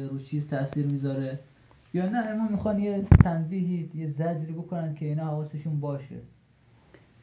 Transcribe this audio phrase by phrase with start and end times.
[0.00, 1.38] رو چیز تاثیر می‌ذاره.
[1.94, 6.16] یا نه اما می‌خوان یه تنبیهی یه زجری بکنن که اینا حواسشون باشه.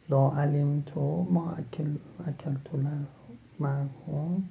[0.09, 1.95] لا علم تو ما اکل
[2.27, 2.79] اکل تو
[3.59, 4.43] مرحوم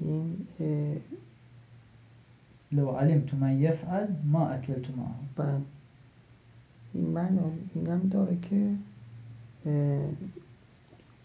[0.00, 0.46] این
[2.72, 5.06] لو علمت من یفعل ما اکلت معه
[5.36, 5.60] بله
[6.94, 7.38] این من
[7.74, 8.74] اینم داره که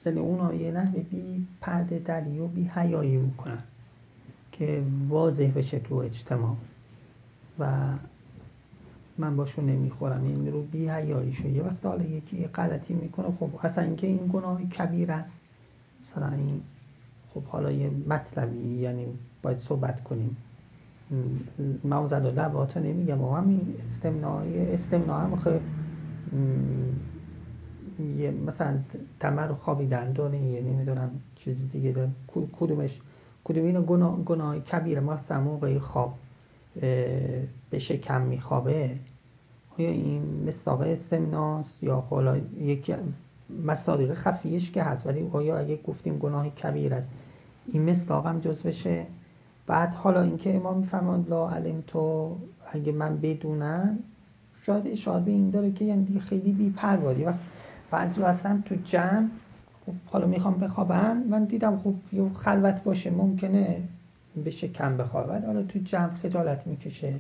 [0.06, 3.64] یعنی اونا یه نحوه بی پرده دری و بی حیایی می‌کنن
[4.54, 6.56] که واضح بشه تو اجتماع.
[7.60, 7.68] و
[9.18, 10.24] من باشون نمی‌خورم.
[10.24, 13.28] این رو بی حیاییشو یه وقت حالا یکی غلطی می‌کنه.
[13.40, 15.42] خب اصلا اینکه این گناه کبیر است.
[16.04, 16.62] مثلا این
[17.34, 19.06] خب حالا یه مطلبی یعنی
[19.42, 20.38] باید صحبت کنیم.
[21.84, 23.22] موزد و لباتا نمیگم.
[23.22, 25.60] و همین استمنای استمنا هم خب
[28.18, 28.80] یه مثلا
[29.20, 30.38] تمر خوابیدن داره.
[30.38, 32.10] یه نمی‌دونم چیزی دیگه داره.
[32.54, 33.02] کدومش
[33.44, 36.14] کدوم اینو گناه, گناه کبیره؟ مثلا موقعی خواب
[37.70, 38.96] به شکم میخوابه.
[39.80, 42.96] آیا این مصداق استمناست یا حالا یکی
[43.66, 47.12] مصادیق خفیش که هست ولی آیا اگه گفتیم گناه کبیر است
[47.68, 49.06] این مصداق هم جز بشه؟
[49.68, 52.36] بعد حالا اینکه امام می‌فهمند لا علم تو
[52.72, 54.00] اگه من بدونم
[54.66, 57.40] شاید اشاره به این داره که یعنی خیلی بی پروادی وقت
[57.92, 59.30] بعضی هستن تو جمع
[59.86, 63.82] خب حالا می‌خوام بخوابن من دیدم خب یه خلوت باشه ممکنه
[64.46, 65.46] بشه کم بخوابد.
[65.46, 67.14] حالا تو جمع خجالت می‌کشه.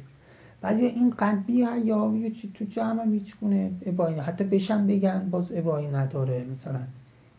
[0.61, 5.29] بعضی این قلبی یا یه چی تو جمع هم هیچ گونه ابایی حتی بشم بگن
[5.31, 6.79] باز ابایی نداره مثلا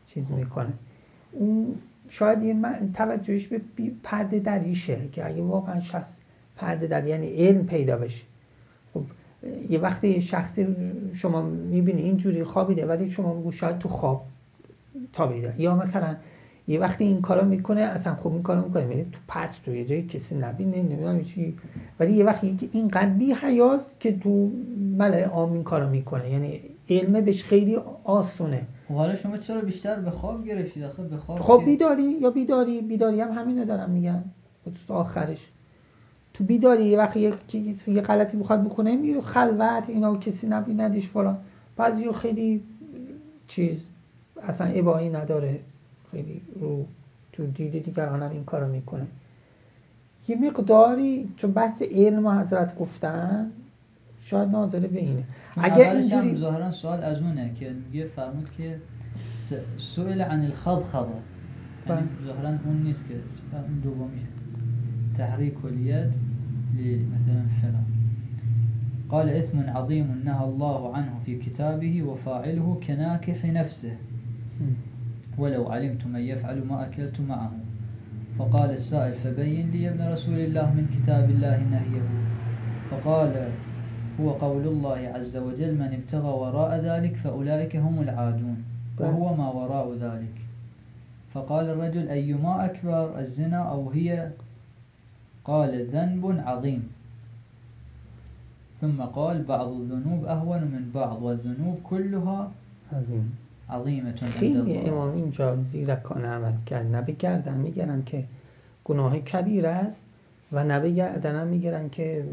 [0.06, 0.72] چیز می‌کنه.
[1.32, 1.74] اون
[2.08, 2.56] شاید یه
[2.94, 3.60] توجهش به
[4.02, 6.20] پرده دریشه که اگه واقعا شخص
[6.56, 8.24] پرده در یعنی علم پیدا بشه.
[8.94, 9.02] خب
[9.70, 10.66] یه وقتی شخصی
[11.14, 14.26] شما می‌بینی اینجوری خوابیده ولی شما میگو شاید تو خواب
[15.12, 16.16] تابیده یا مثلا
[16.68, 18.84] یه وقتی این کارو می‌کنه اصلا خوب این کارو می‌کنه.
[18.84, 21.56] میره تو پس تو یه جایی کسی نبینه نمی‌دونم چی.
[22.00, 24.50] ولی یه وقتی که این بی حیاست که تو
[24.98, 26.30] ملع عام این کارو می‌کنه.
[26.30, 28.66] یعنی علمه بهش خیلی آسونه.
[28.88, 32.82] خب حالا شما چرا بیشتر به خواب گرفتید؟ آخه به خواب خب بیداری یا بیداری
[32.82, 34.24] بیداری هم همینو دارم میگم.
[34.64, 35.50] خود آخرش.
[36.34, 37.32] تو بیداری یه وقتی
[37.86, 41.38] یه غلطی می‌خواد بکنه میره خلوت اینا کسی نبیندش فلان.
[41.76, 42.62] بعضی خیلی
[43.46, 43.86] چیز
[44.42, 45.60] اصلا ابایی نداره.
[46.10, 46.86] خیلی رو
[47.32, 49.06] تو دید دیگران هم این کارو می‌کنه.
[50.28, 53.50] یه مقداری چون بحث علم و حضرت گفتن
[54.24, 55.24] شاید ناظره به اینه.
[55.56, 58.80] اگه اینجوری ظاهرا سوال از اونه که میگه فرمود که
[59.78, 61.08] سئل عن الخضخضه
[61.88, 62.26] یعنی بله.
[62.26, 63.14] ظاهرا اون نیست که
[63.52, 64.26] اون دومیشه
[65.18, 66.10] تحریک کلیت
[67.16, 67.84] مثلا فلان
[69.08, 73.96] قال اسم عظيم نهى الله عنه في كتابه وفاعله كناكح نفسه.
[75.38, 77.52] ولو علمت من يفعل ما أكلت معه.
[78.38, 82.02] فقال السائل فبين لي ابن رسول الله من كتاب الله نهيه.
[82.90, 83.50] فقال
[84.20, 88.64] هو قول الله عز وجل من ابتغى وراء ذلك فأولئك هم العادون
[88.98, 90.34] وهو ما وراء ذلك.
[91.34, 94.30] فقال الرجل أيما أكبر الزنا أو هي؟
[95.44, 96.88] قال ذنب عظيم.
[98.80, 102.50] ثم قال بعض الذنوب أهون من بعض والذنوب كلها
[102.92, 103.43] عظيم.
[103.70, 106.86] عظیمه خیلی امام اینجا زیرکانه عمل کرد.
[106.86, 108.24] نه گردن میگرن که
[108.84, 110.02] گناه کبیر است
[110.52, 112.24] و نه گردن هم میگرن که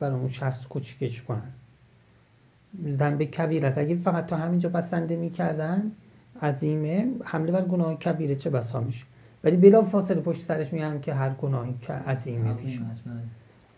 [0.00, 1.52] برای اون شخص کوچکش کنن.
[2.88, 3.78] ذنب کبیر است.
[3.78, 5.92] اگه فقط تا همینجا بسنده می‌کردن
[6.42, 7.06] عظیمه.
[7.24, 9.04] حمله بر گناه کبیره چه بسا میشه؟
[9.44, 12.80] ولی بلا فاصله پشت سرش میگن که هر گناهی که عظیمه پیش.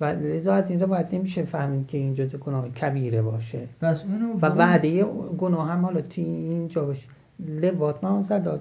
[0.01, 3.59] و لذا از اینجا باید نمیشه فهمید که اینجا گناه کبیره باشه.
[3.83, 5.05] بس اونو و وعده
[5.39, 7.09] گناه هم حالا تی اینجا باشه.
[7.49, 8.61] لوات داد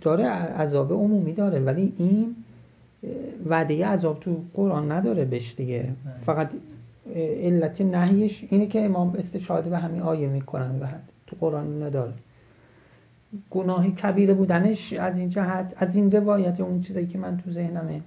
[0.00, 2.36] داره عذاب عمومی داره ولی این
[3.46, 5.88] وعده عذاب تو قرآن نداره بهش دیگه.
[6.16, 6.50] فقط
[7.16, 10.86] علت نهیش اینه که امام استشهاده به همین آیه می‌کنن و
[11.26, 12.12] تو قرآن نداره.
[13.50, 18.00] گناه کبیره بودنش از این جهت از این روایت اون چیزایی که من تو ذهنمه.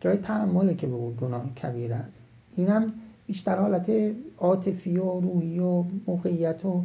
[0.00, 2.22] جای تعمله که به گناه کبیر است.
[2.56, 2.92] اینم
[3.26, 3.92] بیشتر حالت
[4.38, 6.84] عاطفی و روحی و موقعیت و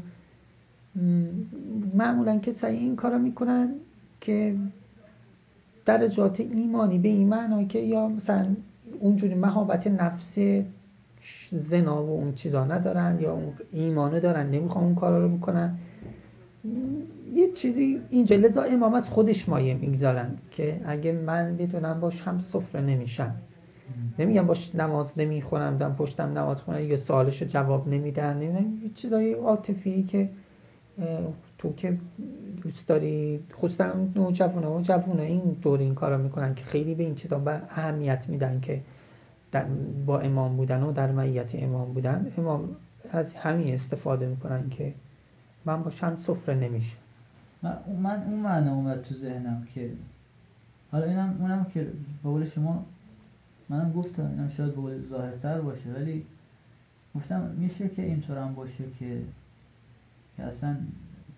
[1.96, 3.74] معمولا کسایی این کارو می‌کنن
[4.22, 4.56] که
[5.86, 8.56] درجات ایمانی به این معنا که یا مثلا
[9.00, 10.38] اونجوری مهابت نفس
[11.52, 15.78] زنا و اون چیزا ندارن یا اون ایمانه دارن نمی‌خوان اون کارا رو بکنن.
[17.34, 22.40] یه چیزی اینجا لذا امام از خودش مایه می‌گذارن که اگه من بدونم باش هم
[22.40, 23.36] سفره نمیشم.
[24.20, 28.38] نمیگم باش نماز نمی‌خونم دم پشتم نماز خونم یا سوالش جواب نمیدن.
[28.38, 30.30] نمیدن یه چیزای عاطفی که
[31.58, 31.98] تو که
[32.64, 37.16] دوست داری خصوصا نوجوانه و جوونه این دور این کارا می‌کنن که خیلی به این
[37.16, 38.82] چیزا اهمیت میدن که
[39.52, 39.66] در
[40.06, 42.32] با امام بودن و در معیت امام بودن.
[42.38, 42.76] امام
[43.12, 44.94] از همین استفاده می‌کنن که
[45.66, 46.98] من باشم سفره نمیشه
[47.64, 49.92] من, من اون معنی اومد تو ذهنم که
[50.92, 51.92] حالا اینم اونم که
[52.24, 52.86] به شما
[53.70, 56.26] منم گفتم اینم شاید به ظاهرتر باشه ولی
[57.16, 59.22] گفتم میشه که اینطور هم باشه که
[60.38, 60.78] که اصلا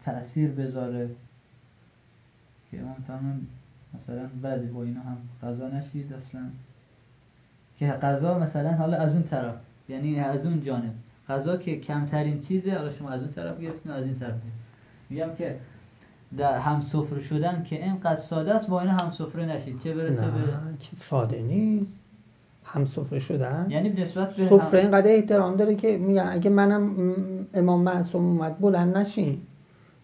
[0.05, 1.09] تاثیر بذاره.
[2.71, 3.47] که امام فرمان
[3.93, 6.41] مثلا بعدی با اینا هم قضا نشید اصلا
[7.79, 9.55] که قضا مثلا حالا از اون طرف
[9.89, 10.93] یعنی از اون جانب.
[11.29, 14.35] قضا که کمترین چیزه حالا شما از اون طرف گرفتین از این طرف
[15.09, 15.59] میگم که
[16.37, 20.25] در هم سفره شدن که اینقدر ساده است با این هم سفره نشید چه برسه
[20.25, 20.31] به
[20.99, 22.03] ساده نیست.
[22.63, 23.67] هم سفره شدن.
[23.69, 26.95] یعنی نسبت به سفره اینقدر احترام داره که میگن اگه منم
[27.53, 29.41] امام معصوم اومد بلند نشین.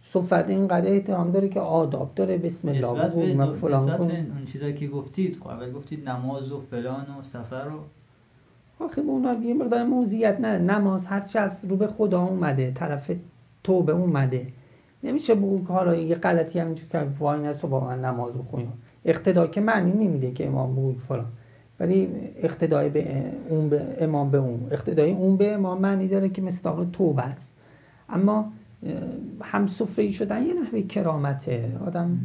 [0.01, 2.37] صفت اینقدر احترام داره که آداب داره.
[2.37, 6.61] بسم الله به من فلان به اون چیزایی که گفتید خب اول گفتید نماز و
[6.61, 7.98] فلان و سفر و
[8.79, 13.11] آخه به اونا یه مقدار موزیت نه نماز هرچی از رو به خدا اومده طرف
[13.63, 14.47] توبه اومده.
[15.03, 18.73] نمیشه بگو که حالا یه غلطی همینجور که وای نست با من نماز بخونیم
[19.05, 21.25] اقتدا که معنی نمیده که امام بگو فلان.
[21.79, 24.67] ولی اقتدای به اون به امام به اون.
[24.71, 27.51] اقتدای اون به امام معنی داره که مستاق توبه است.
[28.09, 28.51] اما
[29.41, 31.71] هم سفره شدن یه نحوه کرامته.
[31.85, 32.19] آدم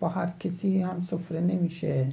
[0.00, 2.06] با هر کسی هم سفره نمیشه.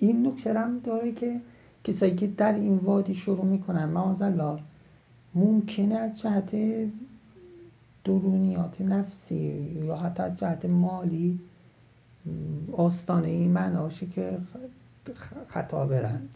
[0.00, 1.40] این نکته هم داره که
[1.84, 4.58] کسایی که در این وادی شروع می‌کنن معاذالله
[5.34, 6.56] ممکنه از جهت
[8.04, 9.36] درونیات نفسی
[9.84, 11.38] یا حتی از جهت مالی
[12.72, 14.38] آستانه این معناشه که
[15.48, 16.28] خطا برند.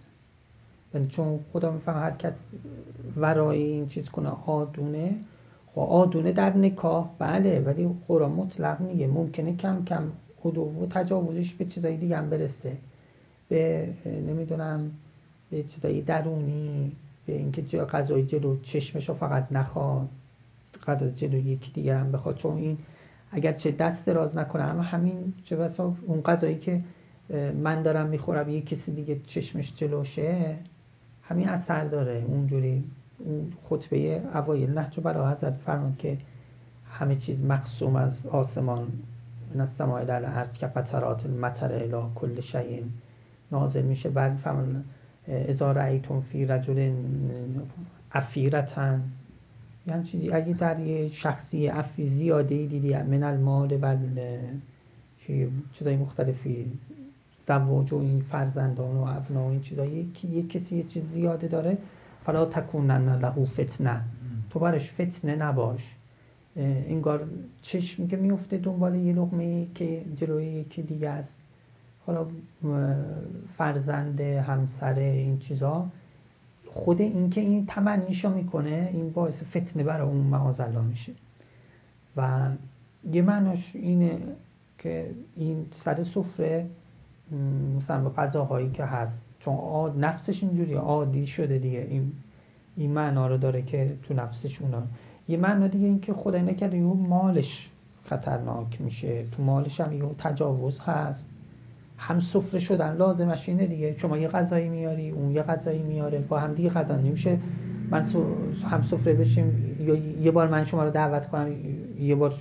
[0.95, 2.45] یعنی چون خدا میفهم هر کس
[3.17, 5.15] ورای این چیز کنه آدونه.
[5.75, 11.55] خب آدونه در نکاح بله ولی قرآن مطلق میگه ممکنه کم کم خود و تجاوزش
[11.55, 12.77] به چیزایی دیگه هم برسه.
[13.49, 14.91] به نمی‌دونم
[15.51, 16.93] به چیزایی درونی
[17.27, 20.09] به اینکه غذای جلو چشمش رو فقط نخواد
[20.87, 22.37] غذا جلو یکی دیگر هم بخواد.
[22.37, 22.79] چون این
[23.33, 26.81] اگر چه دست دراز نکنه اما همین چه بسا اون غذایی که
[27.63, 30.57] من دارم می‌خورم یه کسی دیگه چشمش جلوشه
[31.23, 32.25] همین اثر داره.
[32.29, 32.85] اونجوری
[33.19, 36.19] اون خطبه اوایل نهج برای حضرت فرمان که
[36.91, 38.89] همه چیز مقسوم از آسمان
[39.55, 42.83] من از سماع در عرض که قطرات المطر اله کل شیء.
[43.55, 44.11] نازل میشه.
[44.11, 44.85] بعد فرمان
[45.29, 46.93] اذا رأیتم فی رجل
[48.13, 49.03] افیرتن
[49.87, 50.31] یعنی چیزی.
[50.31, 53.97] اگه در یه شخصی افی زیاده دیدی من المال و
[55.73, 56.67] چیزای مختلفی
[57.47, 61.79] زواج و این فرزندان و ابنا و این چیزا یک کسی یه چیز زیاده داره
[62.25, 64.01] فلا تکونن له فتنه.
[64.51, 65.95] تو برش فتنه نباش.
[66.57, 67.29] انگار
[67.63, 71.39] چشم که میفته دنبال یه لقمه که جلوی یکی دیگه است.
[72.07, 72.27] حالا
[73.59, 75.87] فرزند همسر این چیزا.
[76.67, 81.13] خود این که این تمنیشو می‌کنه این باعث فتنه برای اون معاذالله میشه.
[82.17, 82.49] و
[83.13, 84.19] یه معناش اینه
[84.79, 86.67] که این سر سفره
[87.77, 89.23] مثلا غذاهایی که هست.
[89.41, 91.87] چون آد نفسش اینجوری عادی شده دیگه.
[91.91, 92.13] این
[92.77, 94.83] این معنا رو داره که تو نفسش اونا.
[95.29, 97.71] یه معنا دیگه این که خدای نکرده مالش
[98.05, 99.25] خطرناک میشه.
[99.33, 101.27] تو مالش هم یه تجاوز هست.
[102.07, 106.39] هم سفره شدن لازمش اینه دیگه؟ شما یه غذایی میاری اون یه غذایی میاره با
[106.39, 107.39] هم دیگه غذا نمیشه.
[107.91, 108.05] من
[108.71, 111.53] هم سفره بشیم یا یه بار من شما رو دعوت کنم
[111.99, 112.35] یه بار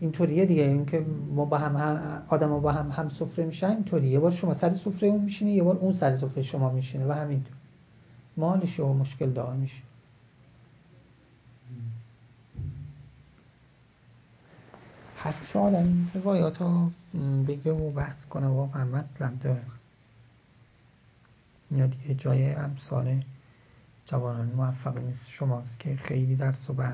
[0.00, 0.62] اینطوریه دیگه.
[0.62, 4.70] اینکه ما با هم, آدم با هم هم سفره میشن اینطوری یه بار شما سر
[4.70, 7.56] سفره اون میشینه یه بار اون سر سفره شما میشینه و همینطور.
[8.36, 9.82] مالش و مشکل دار میشه.
[15.24, 16.90] هر چه این روایات ها
[17.48, 18.46] بگه و بحث کنه.
[18.46, 19.62] واقعا مطلب داره
[21.70, 23.22] یا دیگه جای امثال
[24.06, 25.28] جوانان موفق نیست.
[25.28, 26.92] شماست که خیلی درس و بحث